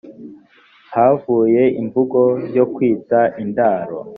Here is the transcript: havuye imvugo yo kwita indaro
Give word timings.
havuye 0.93 1.63
imvugo 1.81 2.21
yo 2.57 2.65
kwita 2.73 3.19
indaro 3.43 3.97